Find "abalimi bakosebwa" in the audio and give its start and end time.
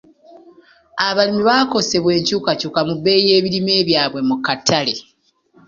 1.07-2.11